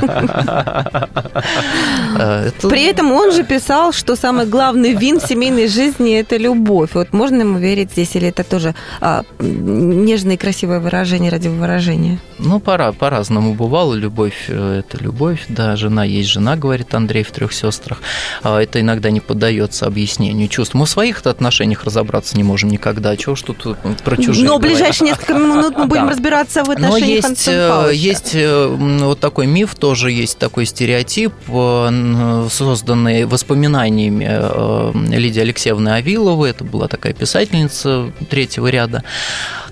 [2.62, 6.90] При этом он же писал, что самый главный вин семейной жизни– это любовь.
[6.94, 12.18] Вот можно ему верить здесь, или это тоже а, нежное и красивое выражение ради выражения?
[12.38, 13.94] Ну, пора, по-разному бывало.
[13.94, 15.44] Любовь э,– это любовь.
[15.48, 18.00] Да, жена есть жена, говорит Андрей в трех сестрах.
[18.42, 20.74] А Это иногда не поддается объяснению чувств.
[20.74, 23.16] Мы в своих отношениях разобраться не можем никогда.
[23.16, 23.74] Чего ж тут э,
[24.04, 28.34] про чужие Но ближайшие несколько минут мы будем разбираться в Но отношениях есть, э, есть
[28.34, 36.64] э, вот такой миф, тоже есть такой стереотип, э, созданный воспоминаниями Лидии Алексеевны Авиловой, это
[36.64, 39.02] была такая писательница третьего ряда,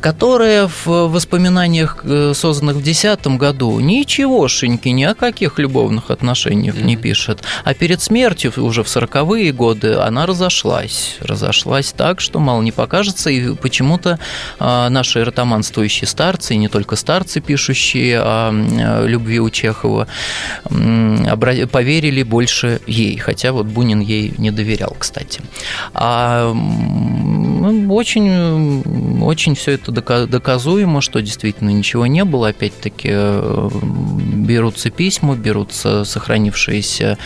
[0.00, 7.42] которая в воспоминаниях, созданных в 2010 году, ничегошеньки, ни о каких любовных отношениях не пишет.
[7.64, 11.16] А перед смертью, уже в 40-е годы, она разошлась.
[11.20, 14.18] Разошлась так, что мало не покажется, и почему-то
[14.58, 20.06] наши ротоманствующие старцы, и не только старцы, пишущие о м, любви у Чехова,
[21.70, 25.40] поверили больше ей, хотя вот Бунин ей не доверял, кстати.
[25.94, 32.48] А ну, очень, очень все это дока- доказуемо, что действительно ничего не было.
[32.48, 37.18] Опять-таки э, берутся письма, берутся сохранившиеся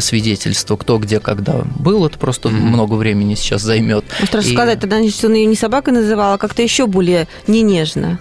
[0.00, 2.06] свидетельства, кто где когда был.
[2.06, 2.68] Это просто Мгм.
[2.68, 4.04] много времени сейчас займет.
[4.20, 7.26] Ну, страшно И- сказать, тогда значит, он ее не собакой называл, а как-то еще более
[7.46, 8.18] не нежно.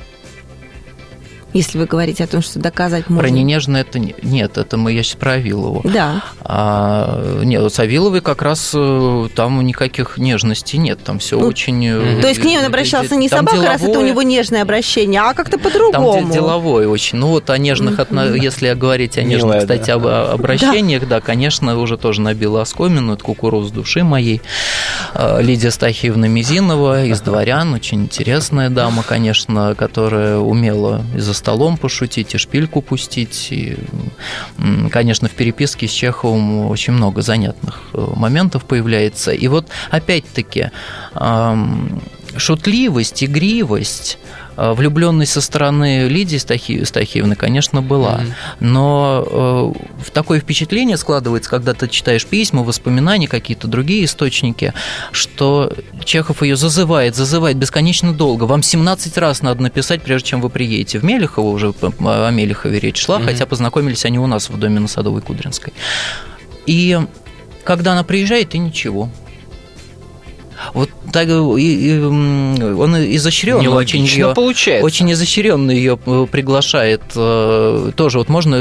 [1.54, 3.24] Если вы говорите о том, что доказать можно.
[3.24, 5.82] Про ненежно это не- нет, это мы я сейчас про Авилову.
[5.84, 6.24] Да.
[6.42, 11.48] А, нет, вот с Авиловой как раз э, там никаких нежностей нет, там все Ну,
[11.48, 11.86] очень.
[11.86, 14.10] э, То есть к ней он э, обращался не там собака, раз это у деловое,
[14.10, 16.28] него нежное обращение, а как-то Там по-другому.
[16.28, 17.18] де- деловое очень.
[17.18, 18.00] Ну вот о нежных,
[18.42, 19.94] если говорить о нежных, Милое, кстати, да.
[19.96, 21.20] об- обращениях, да.
[21.22, 24.42] конечно, уже тоже набила оскомину, это кукуруз души моей.
[25.14, 31.78] А, Лидия Стахиевна Мизинова из «Дворян», очень интересная дама, конечно, которая умела и за столом
[31.78, 33.48] пошутить, и шпильку пустить.
[33.52, 33.78] И,
[34.92, 39.32] конечно, в переписке с Чеховым очень много занятных э, моментов появляется.
[39.32, 40.72] И вот опять-таки
[42.38, 44.18] шутливость, игривость,
[44.58, 48.18] влюбленность со стороны Лидии Стахи- Стахиевны, конечно, была.
[48.20, 48.34] Мгм.
[48.60, 49.74] Но
[50.06, 54.74] э, такое впечатление складывается, когда ты читаешь письма, воспоминания, какие-то другие источники,
[55.12, 55.74] что
[56.04, 58.44] Чехов ее зазывает, зазывает бесконечно долго.
[58.44, 61.00] Вам 17 раз надо написать, прежде чем вы приедете.
[61.00, 63.28] В Мелехово уже п- о Мелехове речь шла, Мгм.
[63.28, 65.74] хотя познакомились они у нас в доме на Садовой Кудринской.
[66.66, 67.00] И
[67.64, 69.10] когда она приезжает, и ничего.
[70.74, 74.86] Вот так и- и, м, он изощренно очень ее получается.
[74.86, 77.02] очень изощренно ее э, приглашает.
[77.16, 78.56] э, Тоже вот можно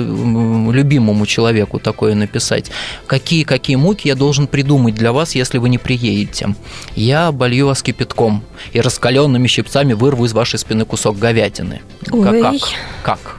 [0.73, 2.71] любимому человеку такое написать.
[3.07, 6.55] Какие, какие муки я должен придумать для вас, если вы не приедете?
[6.97, 8.43] Я оболью вас кипятком
[8.73, 11.81] и раскаленными щипцами вырву из вашей спины кусок говядины.
[12.11, 12.41] Ой.
[12.43, 12.55] Как?
[13.03, 13.37] как?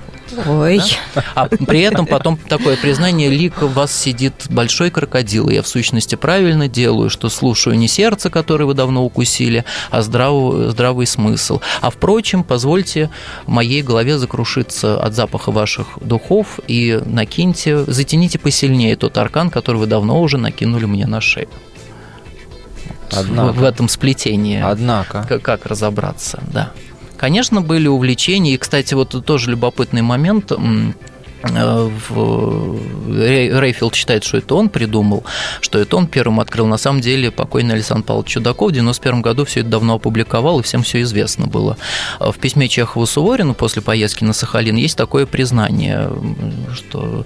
[0.48, 0.82] Ой.
[1.36, 5.68] А при этом потом такое признание, лик в вас сидит большой крокодил, и я в
[5.68, 11.62] сущности правильно делаю, что слушаю не сердце, которое вы давно укусили, а здравый, здравый смысл.
[11.82, 13.10] А впрочем, позвольте
[13.46, 19.88] моей голове закрушиться от запаха ваших духов и накиньте, затяните посильнее тот аркан, который вы
[19.88, 21.50] давно уже накинули мне на шею.
[23.12, 23.52] Однако.
[23.52, 24.62] В, в этом сплетении.
[24.62, 25.26] Однако.
[25.28, 26.72] Как, как разобраться, да.
[27.22, 30.52] Конечно, были увлечения, и, кстати, вот тоже любопытный момент.
[31.44, 31.90] Э,
[33.10, 35.24] Рей- Рейфилд считает, что это он придумал,
[35.62, 36.68] что это он первым открыл.
[36.68, 40.64] На самом деле покойный Александр Павлович Чудаков в 91 году все это давно опубликовал, и
[40.64, 41.78] всем все известно было.
[42.20, 46.10] В письме Чехову Суворину после поездки на Сахалин есть такое признание,
[46.74, 47.26] что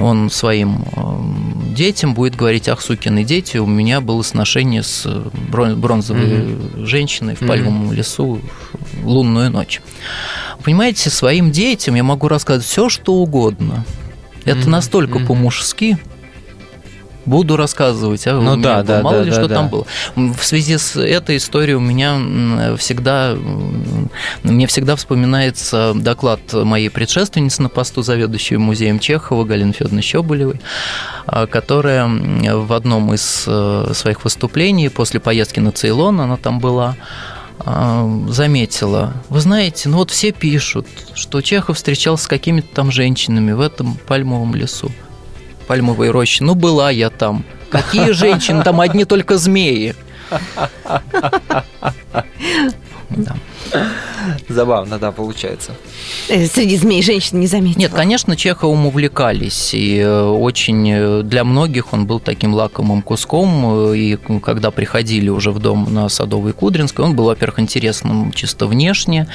[0.00, 0.84] он своим
[1.74, 5.06] детям будет говорить, ах, сукины дети, у меня было сношение с
[5.50, 8.40] брон- бронзовой женщиной в пальмовом лесу
[9.02, 9.80] в лунную ночь.
[10.64, 13.39] Понимаете, своим детям я могу рассказать все, что угодно.
[14.44, 14.68] Это mm-hmm.
[14.68, 15.26] настолько mm-hmm.
[15.26, 15.98] по-мужски
[17.26, 18.26] буду рассказывать.
[18.26, 19.54] А ну да, да, мало да, ли да, что да.
[19.54, 19.86] там было.
[20.16, 23.36] В связи с этой историей у меня всегда
[24.42, 30.60] мне всегда вспоминается доклад моей предшественницы на посту заведующей музеем Чехова Галины Федоровны Щебулевой,
[31.26, 36.96] а, которая в одном из э, своих выступлений после поездки на Цейлон, она там была,
[38.28, 43.60] заметила, вы знаете, ну вот все пишут, что Чехов встречался с какими-то там женщинами в
[43.60, 44.90] этом пальмовом лесу
[45.70, 46.42] пальмовой рощи.
[46.42, 47.44] Ну, была я там.
[47.70, 48.64] Какие женщины?
[48.64, 49.94] Там одни только змеи.
[53.10, 53.34] Да.
[54.48, 55.72] Забавно, да, получается.
[56.28, 57.80] Э, среди змей женщин не заметила.
[57.80, 63.92] Нет, конечно, Чеховым увлекались, и э, очень э, для многих он был таким лакомым куском,
[63.94, 69.28] и когда приходили уже в дом на Садовой Кудринской, он был, во-первых, интересным чисто внешне,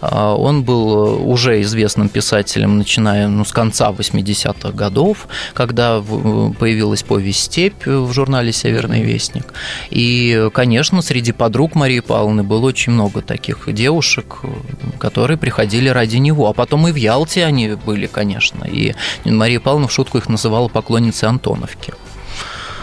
[0.00, 7.44] а, он был уже известным писателем, начиная ну, с конца 80-х годов, когда появилась повесть
[7.44, 9.52] «Степь» в журнале «Северный вестник»,
[9.90, 14.40] и, конечно, среди подруг Марии Павловны было очень много таких девушек,
[14.98, 16.48] которые приходили ради него.
[16.48, 18.64] А потом и в Ялте они были, конечно.
[18.64, 21.94] И Мария Павловна в шутку их называла поклонницей Антоновки.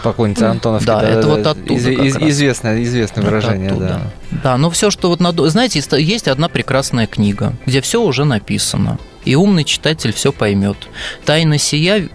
[0.02, 0.86] Поклонница Антоновки.
[0.86, 1.74] Да, да, это да, вот оттуда.
[1.74, 4.00] Из, из, известное, известное выражение, да.
[4.42, 5.48] Да, но все, что вот надо.
[5.48, 8.98] Знаете, есть одна прекрасная книга, где все уже написано.
[9.24, 10.76] И умный читатель все поймет.
[11.24, 12.08] Тайна сия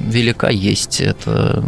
[0.00, 1.00] велика есть.
[1.00, 1.64] Это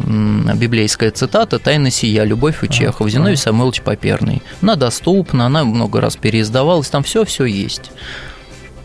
[0.57, 2.25] библейская цитата «Тайна сия.
[2.25, 3.09] Любовь у Чехова».
[3.09, 4.43] Зиновий Самойлович Поперный.
[4.63, 7.91] Она доступна, она много раз переиздавалась, там все-все есть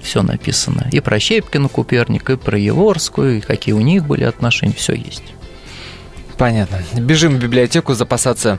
[0.02, 0.88] все написано.
[0.92, 5.24] И про Щепкина Куперник, и про Еворскую, и какие у них были отношения, все есть.
[6.42, 6.80] Понятно.
[7.00, 8.58] Бежим в библиотеку запасаться,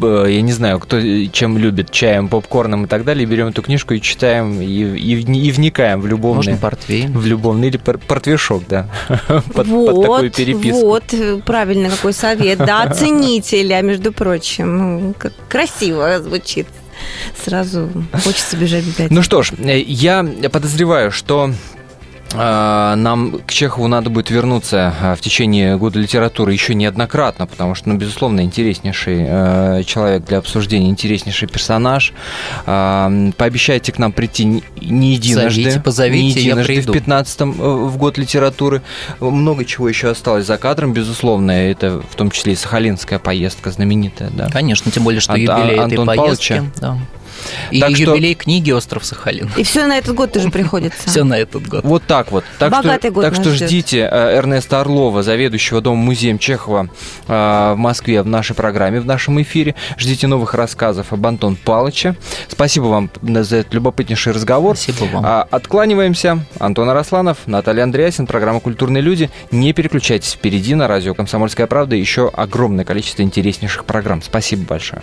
[0.00, 1.00] э, я не знаю, кто
[1.32, 3.26] чем любит, чаем, попкорном и так далее.
[3.26, 6.36] Берем эту книжку и читаем, и, и, и вникаем в любовный...
[6.36, 7.18] Можно портвейн.
[7.18, 8.88] В любовный или портвейшок, да.
[9.54, 10.86] под, вот, под такую переписку.
[10.86, 11.02] Вот,
[11.44, 12.58] правильно, какой совет.
[12.58, 15.00] Да, оценителя, между прочим.
[15.00, 15.14] Ну,
[15.48, 16.68] красиво звучит
[17.44, 17.90] сразу
[18.24, 19.14] хочется бежать в библиотеку.
[19.14, 21.75] Ну что ж, э, я подозреваю, что а,
[22.34, 27.88] нам к Чехову надо будет вернуться а, в течение года литературы еще неоднократно, потому что,
[27.88, 32.12] ну, безусловно, интереснейший э, человек для обсуждения, интереснейший персонаж.
[32.66, 35.62] Э, пообещайте к нам прийти не единожды.
[35.62, 36.92] Зовите, позовите, не единожды я приду.
[36.92, 38.82] в 15-м э, в год литературы.
[39.20, 41.52] Много чего еще осталось за кадром, безусловно.
[41.52, 44.30] Это в том числе и сахалинская поездка знаменитая.
[44.30, 44.48] Да.
[44.50, 46.54] Конечно, тем более, что Ан- юбилей Антон этой поездки.
[46.54, 46.64] Павловича.
[46.80, 46.98] Да.
[47.70, 48.44] И так юбилей что...
[48.44, 49.50] книги «Остров Сахалин».
[49.56, 50.96] И все на этот год тоже приходится.
[51.08, 51.84] Все на этот год.
[51.84, 52.44] Вот так вот.
[52.58, 53.68] Так Богатый что, год Так что ждет.
[53.68, 56.88] ждите э, Эрнеста Орлова, заведующего Домом музеем Чехова
[57.28, 59.74] э, в Москве в нашей программе, в нашем эфире.
[59.96, 62.16] Ждите новых рассказов об Антон Палыче.
[62.48, 64.76] Спасибо вам за этот любопытнейший разговор.
[64.76, 65.24] Спасибо вам.
[65.26, 66.44] А, откланиваемся.
[66.58, 69.30] Антон Арасланов, Наталья Андреасин, программа «Культурные люди».
[69.50, 70.32] Не переключайтесь.
[70.32, 74.22] Впереди на радио «Комсомольская правда» еще огромное количество интереснейших программ.
[74.22, 75.02] Спасибо большое.